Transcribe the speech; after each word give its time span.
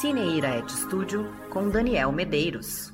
Cineira 0.00 0.56
Et 0.56 0.70
Studio 0.70 1.24
com 1.50 1.68
Daniel 1.68 2.12
Medeiros. 2.12 2.92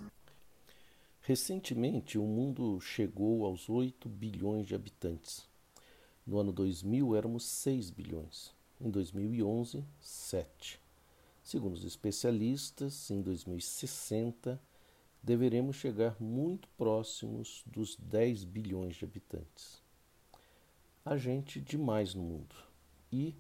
Recentemente, 1.21 2.17
o 2.17 2.23
mundo 2.23 2.81
chegou 2.81 3.45
aos 3.45 3.69
8 3.69 4.09
bilhões 4.09 4.67
de 4.67 4.75
habitantes. 4.75 5.47
No 6.27 6.39
ano 6.39 6.51
2000 6.51 7.15
éramos 7.15 7.45
6 7.45 7.91
bilhões. 7.91 8.55
Em 8.81 8.89
2011, 8.89 9.85
7. 10.01 10.81
Segundo 11.43 11.75
os 11.75 11.85
especialistas, 11.85 13.11
em 13.11 13.21
2060 13.21 14.59
deveremos 15.23 15.77
chegar 15.77 16.17
muito 16.19 16.67
próximos 16.69 17.63
dos 17.67 17.97
10 17.97 18.45
bilhões 18.45 18.97
de 18.97 19.05
habitantes. 19.05 19.83
Há 21.05 21.19
gente 21.19 21.61
demais 21.61 22.15
no 22.15 22.23
mundo 22.23 22.57
e 23.13 23.37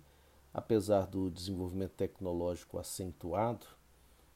Apesar 0.55 1.09
do 1.09 1.29
desenvolvimento 1.29 1.95
tecnológico 1.95 2.79
acentuado, 2.79 3.67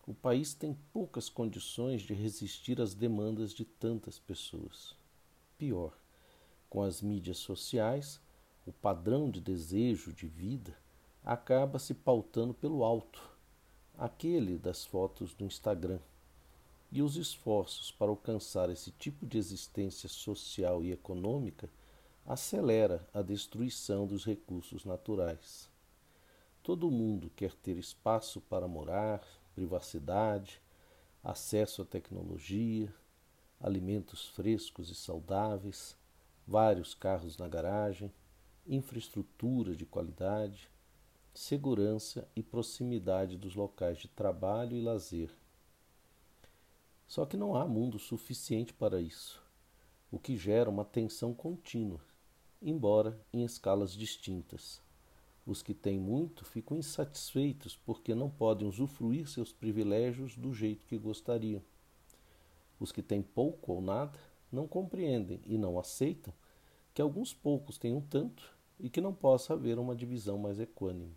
o 0.04 0.12
país 0.12 0.52
tem 0.52 0.76
poucas 0.92 1.28
condições 1.28 2.02
de 2.02 2.12
resistir 2.12 2.80
às 2.80 2.92
demandas 2.92 3.54
de 3.54 3.64
tantas 3.64 4.18
pessoas. 4.18 4.96
Pior, 5.56 5.96
com 6.68 6.82
as 6.82 7.00
mídias 7.00 7.36
sociais, 7.36 8.20
o 8.66 8.72
padrão 8.72 9.30
de 9.30 9.40
desejo 9.40 10.12
de 10.12 10.26
vida 10.26 10.76
acaba 11.24 11.78
se 11.78 11.94
pautando 11.94 12.52
pelo 12.52 12.82
alto, 12.82 13.22
aquele 13.96 14.58
das 14.58 14.84
fotos 14.84 15.34
do 15.34 15.44
Instagram. 15.44 16.00
E 16.90 17.00
os 17.00 17.16
esforços 17.16 17.92
para 17.92 18.10
alcançar 18.10 18.70
esse 18.70 18.90
tipo 18.90 19.24
de 19.24 19.38
existência 19.38 20.08
social 20.08 20.82
e 20.82 20.90
econômica 20.90 21.70
acelera 22.26 23.06
a 23.14 23.22
destruição 23.22 24.04
dos 24.04 24.24
recursos 24.24 24.84
naturais. 24.84 25.77
Todo 26.68 26.90
mundo 26.90 27.30
quer 27.34 27.54
ter 27.54 27.78
espaço 27.78 28.42
para 28.42 28.68
morar, 28.68 29.26
privacidade, 29.54 30.60
acesso 31.24 31.80
à 31.80 31.84
tecnologia, 31.86 32.94
alimentos 33.58 34.28
frescos 34.28 34.90
e 34.90 34.94
saudáveis, 34.94 35.96
vários 36.46 36.92
carros 36.92 37.38
na 37.38 37.48
garagem, 37.48 38.12
infraestrutura 38.66 39.74
de 39.74 39.86
qualidade, 39.86 40.70
segurança 41.32 42.28
e 42.36 42.42
proximidade 42.42 43.38
dos 43.38 43.54
locais 43.54 43.96
de 43.96 44.08
trabalho 44.08 44.76
e 44.76 44.82
lazer. 44.82 45.30
Só 47.06 47.24
que 47.24 47.38
não 47.38 47.56
há 47.56 47.66
mundo 47.66 47.98
suficiente 47.98 48.74
para 48.74 49.00
isso, 49.00 49.42
o 50.10 50.18
que 50.18 50.36
gera 50.36 50.68
uma 50.68 50.84
tensão 50.84 51.32
contínua, 51.32 52.04
embora 52.60 53.18
em 53.32 53.42
escalas 53.42 53.94
distintas. 53.94 54.86
Os 55.48 55.62
que 55.62 55.72
têm 55.72 55.98
muito 55.98 56.44
ficam 56.44 56.76
insatisfeitos 56.76 57.74
porque 57.74 58.14
não 58.14 58.28
podem 58.28 58.68
usufruir 58.68 59.26
seus 59.26 59.50
privilégios 59.50 60.36
do 60.36 60.52
jeito 60.52 60.84
que 60.84 60.98
gostariam. 60.98 61.62
Os 62.78 62.92
que 62.92 63.02
têm 63.02 63.22
pouco 63.22 63.72
ou 63.72 63.80
nada 63.80 64.18
não 64.52 64.68
compreendem 64.68 65.40
e 65.46 65.56
não 65.56 65.78
aceitam 65.78 66.34
que 66.92 67.00
alguns 67.00 67.32
poucos 67.32 67.78
tenham 67.78 67.98
tanto 67.98 68.54
e 68.78 68.90
que 68.90 69.00
não 69.00 69.14
possa 69.14 69.54
haver 69.54 69.78
uma 69.78 69.96
divisão 69.96 70.36
mais 70.36 70.60
equânime. 70.60 71.16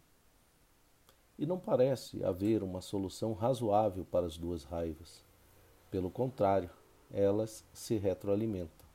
E 1.37 1.45
não 1.45 1.59
parece 1.59 2.23
haver 2.23 2.63
uma 2.63 2.79
solução 2.79 3.33
razoável 3.33 4.05
para 4.05 4.25
as 4.25 4.37
duas 4.37 4.63
raivas. 4.63 5.25
Pelo 5.89 6.09
contrário, 6.09 6.69
elas 7.11 7.65
se 7.73 7.97
retroalimentam. 7.97 8.90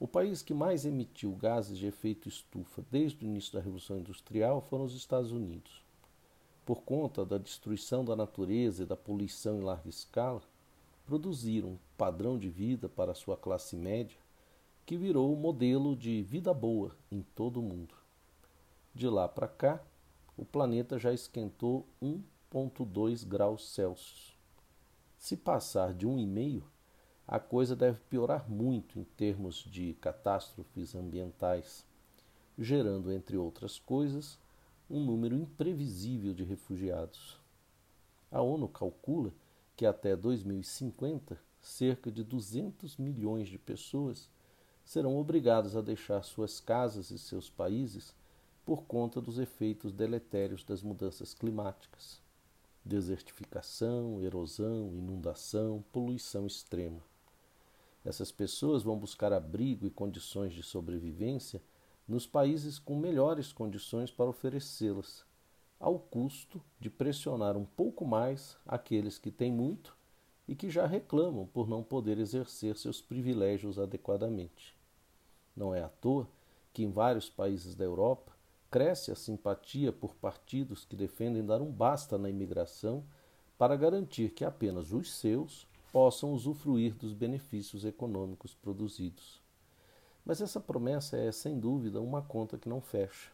O 0.00 0.06
país 0.06 0.42
que 0.42 0.54
mais 0.54 0.84
emitiu 0.84 1.32
gases 1.32 1.76
de 1.76 1.86
efeito 1.86 2.28
estufa 2.28 2.84
desde 2.88 3.24
o 3.24 3.26
início 3.26 3.52
da 3.52 3.60
Revolução 3.60 3.98
Industrial 3.98 4.60
foram 4.60 4.84
os 4.84 4.94
Estados 4.94 5.32
Unidos. 5.32 5.82
Por 6.64 6.82
conta 6.82 7.24
da 7.24 7.36
destruição 7.36 8.04
da 8.04 8.14
natureza 8.14 8.84
e 8.84 8.86
da 8.86 8.96
poluição 8.96 9.58
em 9.58 9.62
larga 9.62 9.88
escala, 9.88 10.42
produziram 11.04 11.70
um 11.70 11.78
padrão 11.96 12.38
de 12.38 12.48
vida 12.48 12.88
para 12.88 13.10
a 13.10 13.14
sua 13.14 13.36
classe 13.36 13.74
média 13.74 14.16
que 14.86 14.96
virou 14.96 15.32
o 15.32 15.36
modelo 15.36 15.96
de 15.96 16.22
vida 16.22 16.54
boa 16.54 16.96
em 17.10 17.22
todo 17.34 17.58
o 17.58 17.62
mundo. 17.62 17.94
De 18.94 19.08
lá 19.08 19.28
para 19.28 19.48
cá, 19.48 19.82
o 20.36 20.44
planeta 20.44 20.98
já 20.98 21.12
esquentou 21.12 21.86
1,2 22.00 23.26
graus 23.26 23.68
Celsius. 23.70 24.36
Se 25.18 25.36
passar 25.36 25.92
de 25.92 26.06
1,5, 26.06 26.62
a 27.30 27.38
coisa 27.38 27.76
deve 27.76 28.00
piorar 28.08 28.48
muito 28.48 28.98
em 28.98 29.04
termos 29.04 29.56
de 29.56 29.92
catástrofes 30.00 30.94
ambientais, 30.94 31.84
gerando, 32.58 33.12
entre 33.12 33.36
outras 33.36 33.78
coisas, 33.78 34.38
um 34.88 34.98
número 35.04 35.36
imprevisível 35.36 36.32
de 36.32 36.42
refugiados. 36.42 37.38
A 38.32 38.40
ONU 38.40 38.66
calcula 38.66 39.30
que 39.76 39.84
até 39.84 40.16
2050 40.16 41.38
cerca 41.60 42.10
de 42.10 42.24
200 42.24 42.96
milhões 42.96 43.48
de 43.48 43.58
pessoas 43.58 44.30
serão 44.82 45.18
obrigadas 45.18 45.76
a 45.76 45.82
deixar 45.82 46.22
suas 46.22 46.60
casas 46.60 47.10
e 47.10 47.18
seus 47.18 47.50
países 47.50 48.14
por 48.64 48.84
conta 48.84 49.20
dos 49.20 49.38
efeitos 49.38 49.92
deletérios 49.92 50.64
das 50.64 50.82
mudanças 50.82 51.34
climáticas. 51.34 52.22
Desertificação, 52.82 54.22
erosão, 54.22 54.94
inundação, 54.94 55.84
poluição 55.92 56.46
extrema. 56.46 57.02
Essas 58.08 58.32
pessoas 58.32 58.82
vão 58.82 58.98
buscar 58.98 59.34
abrigo 59.34 59.86
e 59.86 59.90
condições 59.90 60.54
de 60.54 60.62
sobrevivência 60.62 61.60
nos 62.08 62.26
países 62.26 62.78
com 62.78 62.96
melhores 62.96 63.52
condições 63.52 64.10
para 64.10 64.30
oferecê-las, 64.30 65.26
ao 65.78 65.98
custo 65.98 66.58
de 66.80 66.88
pressionar 66.88 67.54
um 67.54 67.66
pouco 67.66 68.06
mais 68.06 68.56
aqueles 68.66 69.18
que 69.18 69.30
têm 69.30 69.52
muito 69.52 69.94
e 70.48 70.56
que 70.56 70.70
já 70.70 70.86
reclamam 70.86 71.46
por 71.46 71.68
não 71.68 71.82
poder 71.82 72.16
exercer 72.16 72.78
seus 72.78 72.98
privilégios 73.02 73.78
adequadamente. 73.78 74.74
Não 75.54 75.74
é 75.74 75.82
à 75.82 75.88
toa 75.90 76.26
que 76.72 76.82
em 76.82 76.90
vários 76.90 77.28
países 77.28 77.74
da 77.74 77.84
Europa 77.84 78.32
cresce 78.70 79.12
a 79.12 79.14
simpatia 79.14 79.92
por 79.92 80.14
partidos 80.14 80.82
que 80.82 80.96
defendem 80.96 81.44
dar 81.44 81.60
um 81.60 81.70
basta 81.70 82.16
na 82.16 82.30
imigração 82.30 83.04
para 83.58 83.76
garantir 83.76 84.30
que 84.30 84.46
apenas 84.46 84.94
os 84.94 85.12
seus 85.12 85.68
possam 85.92 86.32
usufruir 86.32 86.94
dos 86.94 87.12
benefícios 87.12 87.84
econômicos 87.84 88.54
produzidos. 88.54 89.40
Mas 90.24 90.40
essa 90.40 90.60
promessa 90.60 91.16
é, 91.16 91.32
sem 91.32 91.58
dúvida, 91.58 92.00
uma 92.00 92.20
conta 92.20 92.58
que 92.58 92.68
não 92.68 92.80
fecha. 92.80 93.30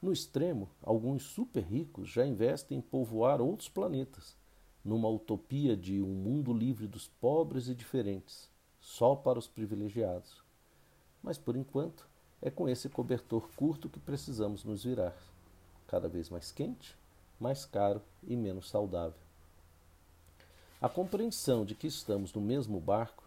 No 0.00 0.12
extremo, 0.12 0.68
alguns 0.82 1.24
super 1.24 1.62
ricos 1.62 2.08
já 2.08 2.26
investem 2.26 2.78
em 2.78 2.80
povoar 2.80 3.40
outros 3.40 3.68
planetas, 3.68 4.36
numa 4.84 5.08
utopia 5.08 5.76
de 5.76 6.02
um 6.02 6.14
mundo 6.14 6.52
livre 6.52 6.86
dos 6.86 7.08
pobres 7.08 7.68
e 7.68 7.74
diferentes, 7.74 8.50
só 8.78 9.16
para 9.16 9.38
os 9.38 9.48
privilegiados. 9.48 10.44
Mas, 11.22 11.38
por 11.38 11.56
enquanto, 11.56 12.06
é 12.42 12.50
com 12.50 12.68
esse 12.68 12.90
cobertor 12.90 13.48
curto 13.56 13.88
que 13.88 13.98
precisamos 13.98 14.62
nos 14.62 14.84
virar. 14.84 15.16
Cada 15.86 16.06
vez 16.06 16.28
mais 16.28 16.52
quente, 16.52 16.96
mais 17.40 17.64
caro 17.64 18.02
e 18.22 18.36
menos 18.36 18.68
saudável. 18.68 19.23
A 20.84 20.88
compreensão 20.90 21.64
de 21.64 21.74
que 21.74 21.86
estamos 21.86 22.34
no 22.34 22.42
mesmo 22.42 22.78
barco 22.78 23.24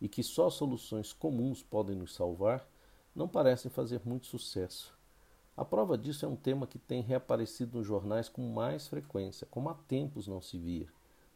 e 0.00 0.08
que 0.08 0.22
só 0.22 0.48
soluções 0.48 1.12
comuns 1.12 1.62
podem 1.62 1.94
nos 1.94 2.14
salvar 2.14 2.66
não 3.14 3.28
parecem 3.28 3.70
fazer 3.70 4.00
muito 4.06 4.24
sucesso. 4.24 4.96
A 5.54 5.66
prova 5.66 5.98
disso 5.98 6.24
é 6.24 6.28
um 6.30 6.34
tema 6.34 6.66
que 6.66 6.78
tem 6.78 7.02
reaparecido 7.02 7.76
nos 7.76 7.86
jornais 7.86 8.30
com 8.30 8.40
mais 8.48 8.88
frequência, 8.88 9.46
como 9.50 9.68
há 9.68 9.74
tempos 9.74 10.26
não 10.26 10.40
se 10.40 10.56
via: 10.56 10.88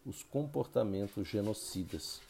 os 0.07 0.23
comportamentos 0.23 1.29
genocidas. 1.29 2.23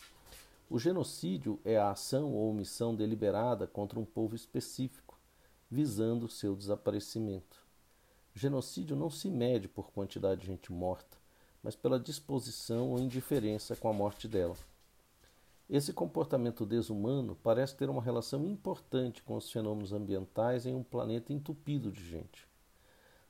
O 0.68 0.76
genocídio 0.76 1.60
é 1.64 1.76
a 1.76 1.92
ação 1.92 2.34
ou 2.34 2.50
omissão 2.50 2.92
deliberada 2.92 3.68
contra 3.68 4.00
um 4.00 4.04
povo 4.04 4.34
específico, 4.34 5.16
visando 5.70 6.26
seu 6.26 6.56
desaparecimento. 6.56 7.64
Genocídio 8.34 8.96
não 8.96 9.08
se 9.08 9.30
mede 9.30 9.68
por 9.68 9.92
quantidade 9.92 10.40
de 10.40 10.48
gente 10.48 10.72
morta, 10.72 11.16
mas 11.62 11.74
pela 11.74 11.98
disposição 11.98 12.90
ou 12.90 12.98
indiferença 12.98 13.76
com 13.76 13.88
a 13.88 13.92
morte 13.92 14.28
dela. 14.28 14.56
Esse 15.68 15.92
comportamento 15.92 16.64
desumano 16.64 17.36
parece 17.42 17.76
ter 17.76 17.90
uma 17.90 18.02
relação 18.02 18.46
importante 18.46 19.22
com 19.22 19.36
os 19.36 19.50
fenômenos 19.50 19.92
ambientais 19.92 20.64
em 20.64 20.74
um 20.74 20.82
planeta 20.82 21.32
entupido 21.32 21.92
de 21.92 22.02
gente. 22.08 22.48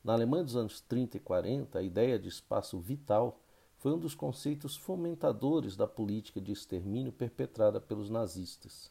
Na 0.04 0.12
Alemanha 0.12 0.44
dos 0.44 0.54
anos 0.54 0.80
30 0.80 1.16
e 1.16 1.20
40, 1.20 1.78
a 1.78 1.82
ideia 1.82 2.18
de 2.18 2.28
espaço 2.28 2.78
vital 2.78 3.40
foi 3.78 3.92
um 3.92 3.98
dos 3.98 4.14
conceitos 4.14 4.76
fomentadores 4.76 5.76
da 5.76 5.86
política 5.86 6.40
de 6.40 6.52
extermínio 6.52 7.12
perpetrada 7.12 7.80
pelos 7.80 8.08
nazistas. 8.08 8.90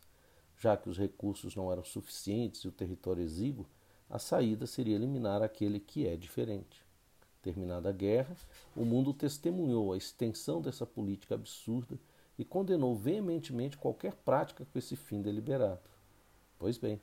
Já 0.58 0.76
que 0.76 0.90
os 0.90 0.98
recursos 0.98 1.56
não 1.56 1.72
eram 1.72 1.84
suficientes 1.84 2.62
e 2.62 2.68
o 2.68 2.72
território 2.72 3.24
exíguo, 3.24 3.66
a 4.10 4.18
saída 4.18 4.66
seria 4.66 4.96
eliminar 4.96 5.42
aquele 5.42 5.80
que 5.80 6.08
é 6.08 6.16
diferente. 6.16 6.87
Terminada 7.48 7.88
a 7.88 7.94
guerra, 7.94 8.36
o 8.76 8.84
mundo 8.84 9.14
testemunhou 9.14 9.94
a 9.94 9.98
extensão 9.98 10.62
dessa 10.62 10.86
política 10.86 11.36
absurda 11.36 11.98
e 12.38 12.44
condenou 12.44 12.94
veementemente 12.94 13.78
qualquer 13.78 14.16
prática 14.16 14.66
com 14.66 14.78
esse 14.78 14.98
fim 14.98 15.22
deliberado. 15.22 15.80
Pois 16.60 16.78
bem, 16.78 17.00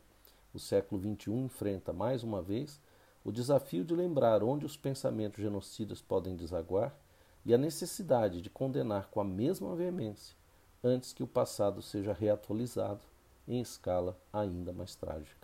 o 0.53 0.59
século 0.59 1.01
XXI 1.01 1.31
enfrenta 1.31 1.95
mais 1.95 2.23
uma 2.23 2.43
vez 2.43 2.79
o 3.25 3.33
desafio 3.33 3.87
de 3.87 3.95
lembrar 3.95 4.43
onde 4.43 4.67
os 4.67 4.77
pensamentos 4.77 5.43
genocidas 5.43 6.03
podem 6.03 6.37
desaguar 6.37 6.95
e 7.43 7.55
a 7.55 7.59
necessidade 7.59 8.43
de 8.43 8.51
condenar 8.51 9.09
com 9.09 9.23
a 9.23 9.25
mesma 9.25 9.75
veemência 9.75 10.37
antes 10.83 11.15
que 11.15 11.23
o 11.23 11.27
passado 11.27 11.81
seja 11.81 12.13
reatualizado 12.13 13.01
em 13.49 13.63
escala 13.63 14.15
ainda 14.31 14.75
mais 14.75 14.95
trágica. 14.95 15.44